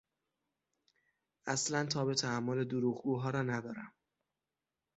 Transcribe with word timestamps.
اصلا 1.45 1.85
تاب 1.85 2.13
تحمل 2.13 2.63
دروغگوها 2.65 3.29
را 3.29 3.41
ندارم. 3.41 3.93